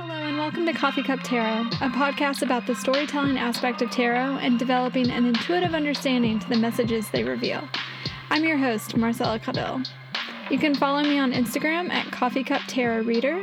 [0.00, 4.36] Hello, and welcome to Coffee Cup Tarot, a podcast about the storytelling aspect of tarot
[4.36, 7.68] and developing an intuitive understanding to the messages they reveal.
[8.30, 9.82] I'm your host, Marcella Cadell.
[10.52, 13.42] You can follow me on Instagram at Coffee Cup Tarot Reader,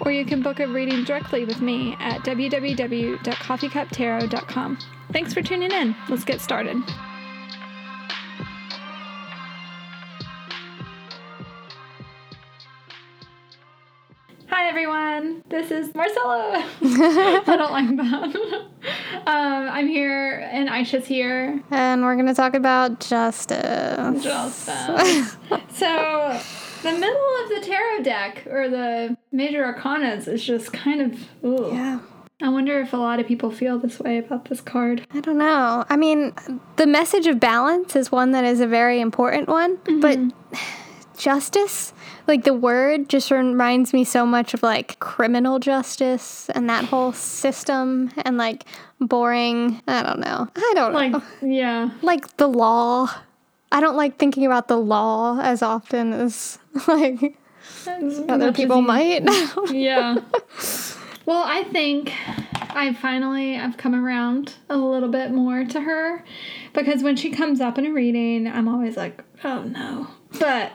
[0.00, 4.78] or you can book a reading directly with me at www.coffeecuptarot.com.
[5.12, 5.94] Thanks for tuning in.
[6.08, 6.82] Let's get started.
[14.74, 16.68] Everyone, this is Marcella.
[16.82, 18.66] I don't like that.
[19.24, 21.62] um, I'm here and Aisha's here.
[21.70, 24.24] And we're going to talk about justice.
[24.24, 25.36] Justice.
[25.74, 26.40] so,
[26.82, 31.20] the middle of the tarot deck or the major arcanas is just kind of.
[31.44, 31.72] Ooh.
[31.72, 32.00] Yeah.
[32.42, 35.06] I wonder if a lot of people feel this way about this card.
[35.12, 35.84] I don't know.
[35.88, 36.34] I mean,
[36.74, 40.18] the message of balance is one that is a very important one, but
[41.16, 41.92] justice,
[42.26, 47.12] like the word, just reminds me so much of like criminal justice and that whole
[47.12, 48.64] system and like
[49.00, 49.82] boring.
[49.86, 50.48] I don't know.
[50.54, 50.98] I don't know.
[50.98, 51.90] Like, yeah.
[52.02, 53.10] like the law.
[53.72, 57.36] I don't like thinking about the law as often as like
[58.28, 59.22] other people might.
[59.70, 60.16] yeah.
[61.26, 62.12] Well, I think
[62.76, 66.24] I finally I've come around a little bit more to her
[66.72, 70.72] because when she comes up in a reading, I'm always like, "Oh no." But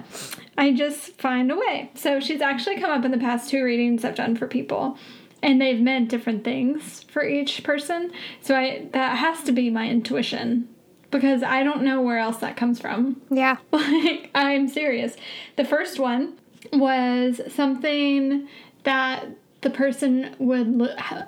[0.57, 1.91] I just find a way.
[1.95, 4.97] So she's actually come up in the past two readings I've done for people
[5.41, 8.11] and they've meant different things for each person.
[8.41, 10.67] So I that has to be my intuition
[11.11, 13.21] because I don't know where else that comes from.
[13.29, 13.57] yeah.
[13.71, 15.15] Like, I'm serious.
[15.55, 16.37] The first one
[16.71, 18.47] was something
[18.83, 19.27] that
[19.61, 20.79] the person would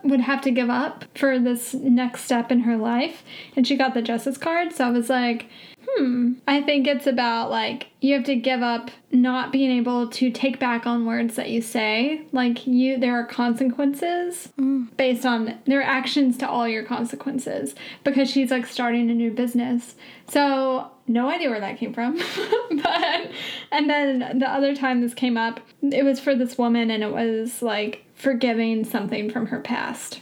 [0.04, 3.24] would have to give up for this next step in her life,
[3.56, 4.72] and she got the justice card.
[4.74, 5.48] So I was like,
[5.88, 6.34] hmm.
[6.48, 10.59] I think it's about like you have to give up not being able to take
[10.59, 12.22] back on words that you say.
[12.32, 14.50] Like you, there are consequences
[14.96, 19.96] based on their actions to all your consequences because she's like starting a new business.
[20.30, 22.16] So no idea where that came from.
[22.83, 23.31] but
[23.72, 27.11] and then the other time this came up, it was for this woman and it
[27.11, 30.22] was like forgiving something from her past.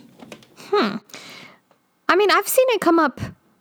[0.58, 0.98] Hmm.
[2.08, 3.20] I mean, I've seen it come up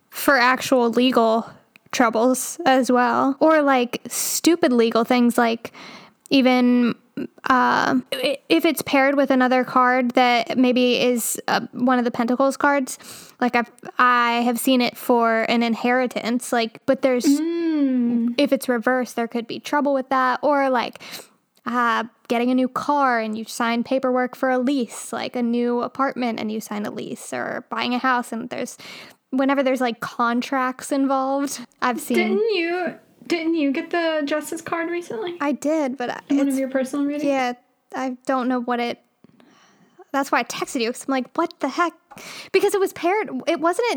[0.09, 1.49] for actual legal
[1.91, 5.71] troubles as well, or like stupid legal things, like
[6.29, 6.95] even
[7.45, 12.57] uh, if it's paired with another card that maybe is uh, one of the Pentacles
[12.57, 12.97] cards.
[13.39, 17.25] Like I've I have seen it for an inheritance, like, but there's
[18.37, 21.01] if it's reversed, there could be trouble with that, or like
[21.65, 25.81] uh, getting a new car and you sign paperwork for a lease, like a new
[25.81, 28.77] apartment and you sign a lease, or buying a house and there's
[29.31, 31.65] whenever there's like contracts involved.
[31.81, 32.17] I've seen.
[32.17, 35.37] Didn't you didn't you get the justice card recently?
[35.39, 37.23] I did, but I- One of your personal readings?
[37.23, 37.53] yeah,
[37.95, 38.99] I don't know what it.
[40.11, 41.93] That's why I texted you because I'm like, what the heck?
[42.51, 43.29] Because it was paired.
[43.47, 43.87] It wasn't.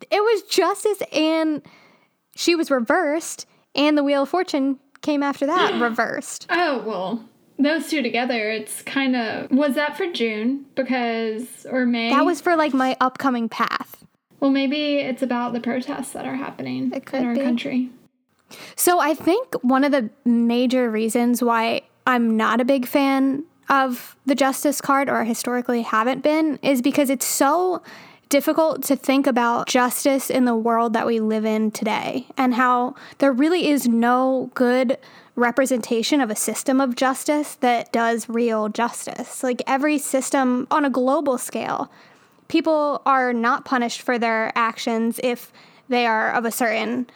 [0.00, 1.62] It, it was justice and
[2.36, 6.46] she was reversed, and the Wheel of Fortune came after that reversed.
[6.50, 7.24] Oh well.
[7.58, 12.10] Those two together, it's kind of was that for June because or May?
[12.10, 14.04] That was for like my upcoming path.
[14.40, 17.40] well, maybe it's about the protests that are happening It could in our be.
[17.40, 17.90] country.
[18.76, 24.16] So I think one of the major reasons why I'm not a big fan of
[24.26, 27.82] the Justice card or historically haven't been is because it's so
[28.28, 32.94] difficult to think about justice in the world that we live in today and how
[33.18, 34.98] there really is no good
[35.36, 39.42] representation of a system of justice that does real justice.
[39.44, 41.90] Like every system on a global scale
[42.48, 45.52] people are not punished for their actions if
[45.88, 47.08] they are of a certain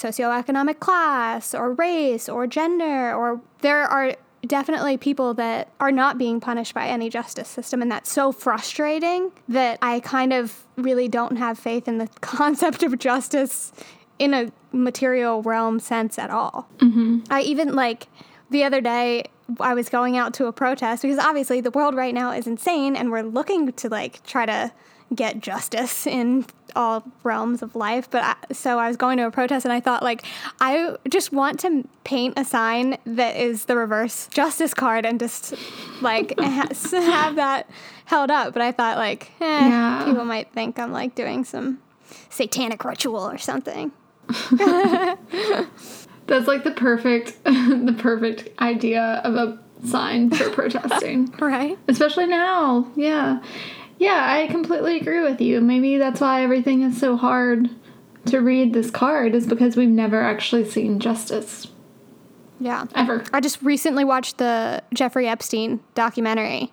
[0.00, 4.16] socioeconomic class or race or gender or there are
[4.46, 9.30] definitely people that are not being punished by any justice system and that's so frustrating
[9.48, 13.72] that I kind of really don't have faith in the concept of justice
[14.18, 16.68] in a material realm sense at all.
[16.78, 17.20] Mm-hmm.
[17.30, 18.06] I even like
[18.50, 19.24] the other day
[19.58, 22.94] I was going out to a protest because obviously the world right now is insane
[22.96, 24.72] and we're looking to like try to
[25.14, 26.44] get justice in
[26.76, 29.80] all realms of life but I, so I was going to a protest and I
[29.80, 30.22] thought like
[30.60, 35.54] I just want to paint a sign that is the reverse justice card and just
[36.00, 37.68] like ha- have that
[38.04, 40.04] held up but I thought like eh, Yeah.
[40.06, 41.80] people might think I'm like doing some
[42.28, 43.90] satanic ritual or something
[46.26, 51.32] That's like the perfect the perfect idea of a sign for protesting.
[51.40, 52.86] right Especially now.
[52.94, 53.42] Yeah.
[54.00, 55.60] Yeah, I completely agree with you.
[55.60, 57.68] Maybe that's why everything is so hard
[58.24, 61.68] to read this card is because we've never actually seen justice
[62.62, 63.24] yeah ever.
[63.32, 66.72] I just recently watched the Jeffrey Epstein documentary,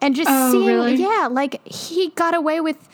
[0.00, 0.94] and just Oh, seeing, really?
[0.96, 2.88] yeah, like he got away with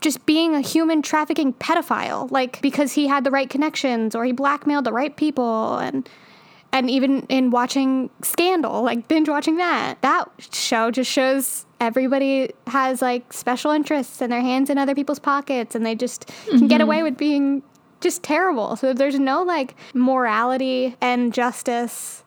[0.00, 4.32] just being a human trafficking pedophile, like because he had the right connections or he
[4.32, 6.08] blackmailed the right people and
[6.74, 13.00] and even in watching Scandal, like binge watching that, that show just shows everybody has
[13.00, 16.80] like special interests and their hands in other people's pockets and they just can get
[16.80, 17.62] away with being
[18.00, 18.74] just terrible.
[18.74, 22.24] So there's no like morality and justice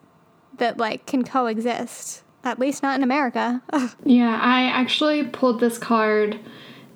[0.56, 2.24] that like can coexist.
[2.42, 3.62] At least not in America.
[4.04, 6.40] Yeah, I actually pulled this card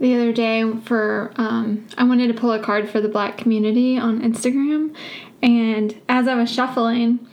[0.00, 3.98] the other day for um, I wanted to pull a card for the black community
[3.98, 4.96] on Instagram,
[5.42, 7.26] and as I was shuffling,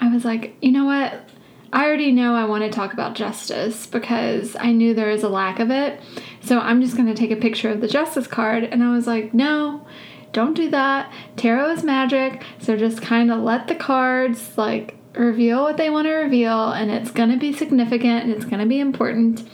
[0.00, 1.28] I was like, you know what?
[1.72, 5.28] I already know I want to talk about justice because I knew there is a
[5.28, 6.00] lack of it.
[6.40, 9.06] So I'm just going to take a picture of the justice card, and I was
[9.06, 9.86] like, no.
[10.32, 11.10] Don't do that.
[11.36, 16.06] Tarot is magic, so just kind of let the cards like reveal what they want
[16.06, 19.48] to reveal, and it's gonna be significant and it's gonna be important.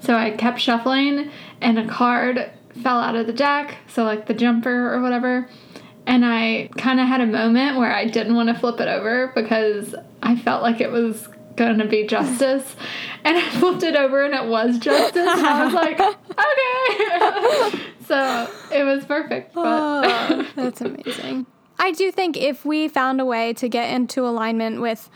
[0.00, 1.30] So I kept shuffling,
[1.62, 2.50] and a card
[2.82, 5.48] fell out of the deck, so like the jumper or whatever.
[6.06, 9.32] And I kind of had a moment where I didn't want to flip it over
[9.34, 12.76] because I felt like it was going to be justice.
[13.24, 15.26] And I flipped it over and it was justice.
[15.26, 15.98] And I was like,
[17.70, 17.82] okay.
[18.06, 19.54] so it was perfect.
[19.54, 21.46] But Oh, that's amazing.
[21.78, 25.10] I do think if we found a way to get into alignment with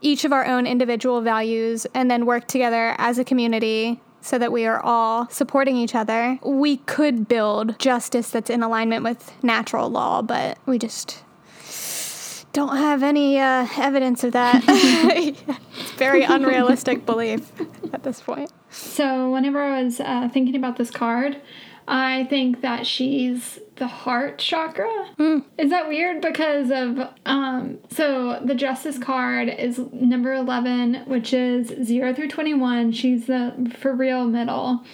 [0.00, 4.52] each of our own individual values and then work together as a community so that
[4.52, 9.90] we are all supporting each other, we could build justice that's in alignment with natural
[9.90, 11.22] law, but we just
[12.52, 14.62] don't have any uh, evidence of that.
[14.68, 17.50] it's very unrealistic belief
[17.92, 18.50] at this point.
[18.70, 21.40] So, whenever I was uh, thinking about this card,
[21.88, 24.88] I think that she's the heart chakra.
[25.58, 26.20] Is that weird?
[26.20, 32.92] Because of, um, so the justice card is number 11, which is 0 through 21.
[32.92, 34.84] She's the for real middle.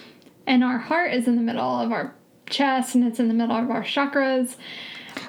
[0.46, 2.14] And our heart is in the middle of our
[2.49, 4.56] chest and it's in the middle of our chakras.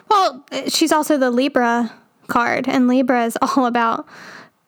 [0.09, 1.91] Well, she's also the Libra
[2.27, 4.07] card, and Libra is all about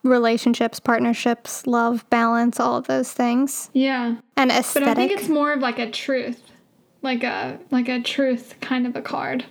[0.03, 4.15] relationships, partnerships, love, balance, all of those things, Yeah.
[4.35, 4.87] and aesthetic.
[4.87, 6.50] But I think it's more of like a truth,
[7.01, 9.45] like a like a truth kind of a card.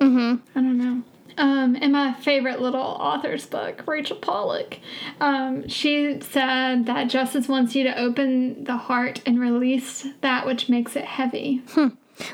[0.00, 1.02] hmm I don't know.
[1.38, 4.80] Um, in my favorite little author's book, Rachel Pollack,
[5.20, 10.68] um, she said that justice wants you to open the heart and release that which
[10.68, 11.62] makes it heavy.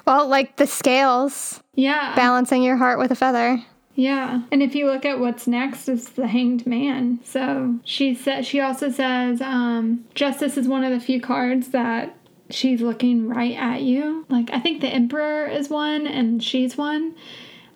[0.05, 2.17] Well, like the scales, Yeah.
[2.17, 3.63] balancing your heart with a feather.
[3.95, 4.43] Yeah.
[4.51, 7.21] And if you look at what's next, it's the hanged man.
[7.23, 12.17] So she said she also says, um, justice is one of the few cards that
[12.51, 14.25] she's looking right at you.
[14.29, 17.15] Like I think the emperor is one and she's one.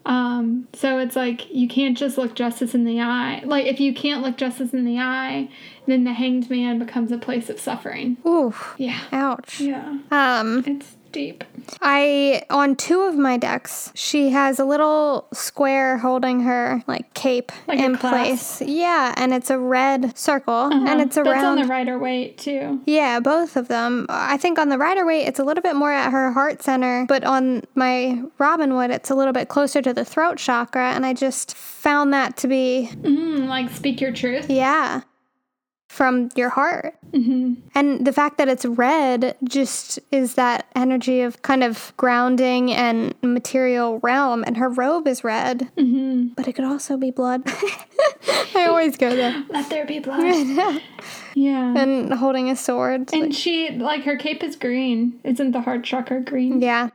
[0.07, 3.43] Um, so it's like you can't just look justice in the eye.
[3.45, 5.51] Like if you can't look justice in the eye,
[5.87, 8.17] then the hanged man becomes a place of suffering.
[8.27, 8.99] Ooh, Yeah.
[9.13, 9.61] ouch.
[9.61, 9.99] Yeah.
[10.11, 11.45] Um, It's deep.
[11.83, 17.53] I on two of my decks, she has a little square holding her like cape
[17.69, 18.61] Like in place.
[18.63, 21.25] Yeah, and it's a red circle, and it's Uh-huh.
[21.25, 21.59] That's around.
[21.59, 22.81] on the Rider Waite too.
[22.87, 24.07] Yeah, both of them.
[24.09, 27.05] I think on the Rider Waite, it's a little bit more at her heart center,
[27.09, 31.13] but on my Robinwood, it's a little bit closer to the throat chakra, and I
[31.15, 34.49] just found that to be, Mm, like speak your truth.
[34.49, 35.03] yeah,
[35.91, 36.95] from your heart.
[37.13, 42.71] hmm And the fact that it's red just is that energy of kind of grounding
[42.73, 47.43] and material realm, and her robe is red, hmm but it could also be blood.
[48.55, 49.35] I always go there.
[49.51, 50.23] Let there be blood.
[51.35, 51.75] yeah.
[51.77, 53.11] and holding a sword.
[53.13, 55.19] And like- she, like, her cape is green.
[55.25, 56.63] Isn't the heart chakra green?
[56.63, 56.91] yeah.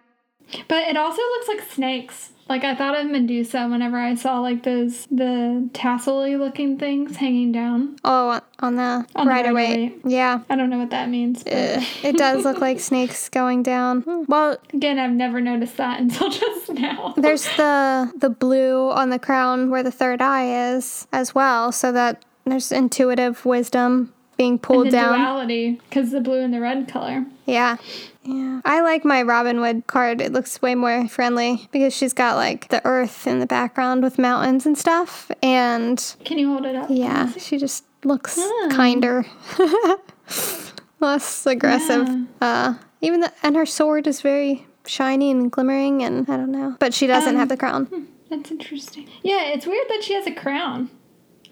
[0.70, 2.30] But it also looks like snakes.
[2.48, 7.52] Like, I thought of Medusa whenever I saw, like, those, the tassel looking things hanging
[7.52, 7.98] down.
[8.04, 10.00] Oh, on the On Rider Waite.
[10.06, 10.42] Yeah.
[10.50, 11.44] I don't know what that means.
[11.46, 14.04] Uh, it does look like snakes going down.
[14.28, 17.14] Well, again, I've never noticed that until just now.
[17.18, 21.92] there's the the blue on the crown where the third eye is as well, so
[21.92, 25.18] that there's intuitive wisdom being pulled the down.
[25.18, 27.26] duality, because the blue and the red color.
[27.46, 27.78] Yeah.
[28.26, 28.62] Yeah.
[28.66, 30.20] I like my Robinwood card.
[30.20, 34.18] It looks way more friendly because she's got like the earth in the background with
[34.18, 35.30] mountains and stuff.
[35.44, 36.88] And Can you hold it up?
[36.90, 38.70] yeah, she just looks Hmm.
[38.72, 39.26] kinder.
[41.00, 42.08] Less aggressive.
[42.08, 42.24] Yeah.
[42.42, 46.76] Uh even the and her sword is very shiny and glimmering and I don't know.
[46.80, 48.08] But she doesn't Um, have the crown.
[48.30, 49.08] That's interesting.
[49.22, 50.90] Yeah, it's weird that she has a crown.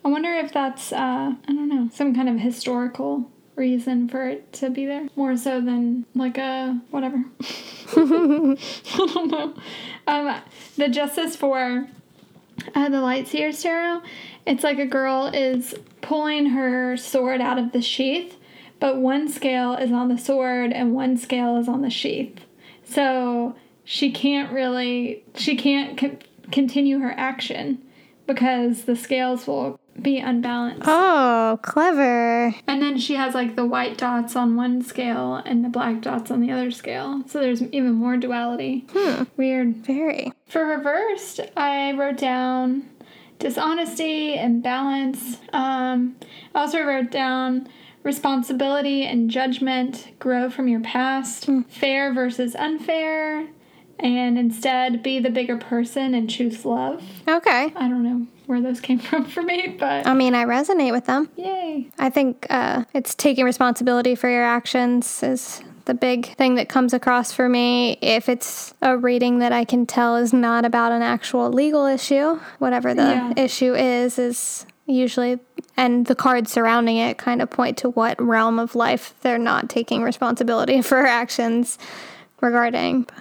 [0.04, 4.52] I wonder if that's uh I don't know, some kind of historical reason for it
[4.54, 5.08] to be there.
[5.16, 7.24] More so than like a whatever.
[7.96, 8.56] I
[9.14, 9.54] don't know.
[10.08, 10.42] Um
[10.78, 11.88] the justice for
[12.76, 14.02] uh, the Lightseers tarot,
[14.46, 18.38] it's like a girl is pulling her sword out of the sheath,
[18.80, 22.46] but one scale is on the sword and one scale is on the sheath.
[22.84, 26.18] So she can't really, she can't co-
[26.52, 27.82] continue her action
[28.28, 30.84] because the scales will be unbalanced.
[30.86, 32.56] Oh, clever.
[32.68, 36.32] And then she has like the white dots on one scale and the black dots
[36.32, 37.24] on the other scale.
[37.28, 38.86] So there's even more duality.
[38.92, 39.24] Hmm.
[39.38, 39.78] Weird.
[39.78, 40.32] Very.
[40.46, 42.90] For reversed, I wrote down
[43.40, 45.38] dishonesty and balance.
[45.52, 46.16] Um,
[46.56, 47.68] I also wrote down
[48.04, 53.48] responsibility and judgment grow from your past, fair versus unfair,
[54.00, 57.04] and instead be the bigger person and choose love.
[57.28, 57.72] Okay.
[57.76, 61.06] I don't know where those came from for me, but I mean, I resonate with
[61.06, 61.30] them.
[61.36, 61.90] yay.
[62.00, 66.94] I think uh, it's taking responsibility for your actions is the big thing that comes
[66.94, 67.98] across for me.
[68.02, 72.40] If it's a reading that I can tell is not about an actual legal issue,
[72.60, 73.34] whatever the Yeah.
[73.36, 75.40] issue is, is usually,
[75.78, 79.70] and the cards surrounding it kind of point to what realm of life they're not
[79.70, 81.78] taking responsibility for actions
[82.42, 83.04] regarding.
[83.04, 83.16] But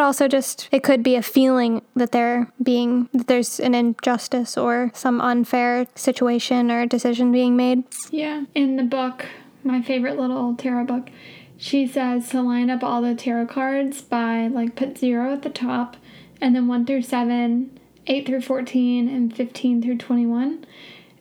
[0.00, 4.90] also, just it could be a feeling that they're being, that there's an injustice or
[4.94, 7.84] some unfair situation or decision being made.
[8.10, 8.44] Yeah.
[8.54, 9.26] In the book,
[9.64, 11.10] my favorite little tarot book,
[11.56, 15.50] she says to line up all the tarot cards by like put zero at the
[15.50, 15.96] top
[16.40, 20.64] and then one through seven, eight through 14, and 15 through 21.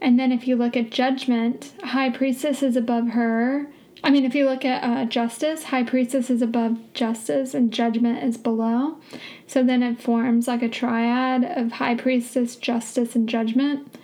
[0.01, 3.68] And then if you look at judgment, high priestess is above her.
[4.03, 8.24] I mean, if you look at uh, justice, high priestess is above justice and judgment
[8.24, 8.98] is below.
[9.48, 13.96] So then it forms like a triad of high priestess, justice, and judgment.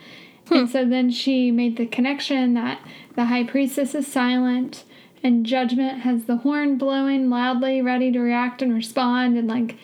[0.52, 2.80] And so then she made the connection that
[3.16, 4.84] the high priestess is silent
[5.24, 9.75] and judgment has the horn blowing loudly, ready to react and respond and like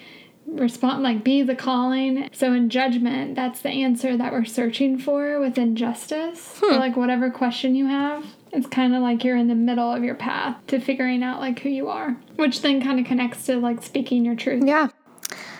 [0.45, 2.29] respond, like be the calling.
[2.31, 6.41] So in judgment, that's the answer that we're searching for within justice.
[6.59, 10.03] So like whatever question you have, it's kind of like you're in the middle of
[10.03, 13.57] your path to figuring out like who you are, which then kind of connects to
[13.57, 14.63] like speaking your truth.
[14.65, 14.89] Yeah.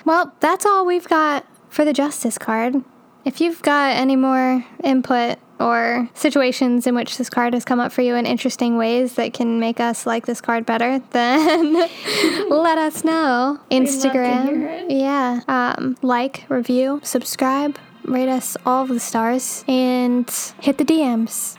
[0.06, 2.76] Well, that's all we've got for the justice card.
[3.24, 7.92] If you've got any more input or situations in which this card has come up
[7.92, 11.74] for you in interesting ways that can make us like this card better, then
[12.50, 13.60] let us know.
[13.70, 14.88] Instagram.
[14.90, 15.42] Yeah.
[15.48, 20.30] Um, like, review, subscribe, rate us all of the stars, and
[20.62, 21.58] hit the DMs.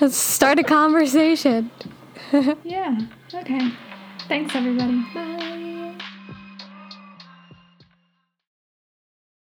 [0.00, 1.70] Let's start a conversation.
[2.64, 2.98] Yeah.
[3.32, 3.72] Okay.
[4.28, 5.04] Thanks, everybody.
[5.14, 5.55] Bye.